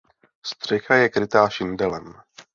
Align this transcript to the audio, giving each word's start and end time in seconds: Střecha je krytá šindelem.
Střecha 0.45 0.95
je 0.95 1.09
krytá 1.09 1.49
šindelem. 1.49 2.13